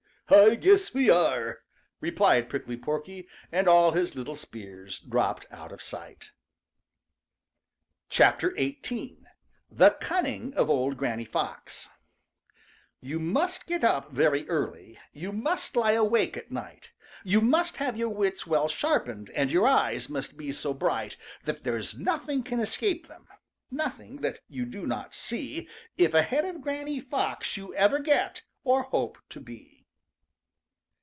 [0.33, 1.59] "I guess we are,"
[1.99, 6.31] replied Prickly Porky, and all his little spears dropped out of sight.
[8.09, 9.25] XVIII.
[9.69, 11.89] THE CUNNING OF OLD GRANNY FOX
[13.01, 16.91] You must get up very early, You must lie awake at night,
[17.25, 21.65] You must have your wits well sharpened And your eyes must be so bright That
[21.65, 23.27] there's nothing can escape them,
[23.69, 28.83] Nothing that you do not see, If ahead of Granny Fox you Ever get, or
[28.83, 29.79] hope to be.